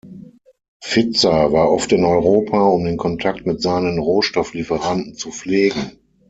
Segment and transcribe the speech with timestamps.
[0.83, 5.91] Pfizer war oft in Europa, um den Kontakt mit seinen Rohstofflieferanten zu pflegen.